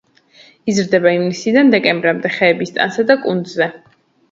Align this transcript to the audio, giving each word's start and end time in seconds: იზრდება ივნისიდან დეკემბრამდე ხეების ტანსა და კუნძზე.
იზრდება 0.71 1.11
ივნისიდან 1.17 1.69
დეკემბრამდე 1.77 2.33
ხეების 2.39 2.75
ტანსა 2.81 3.09
და 3.13 3.21
კუნძზე. 3.29 3.71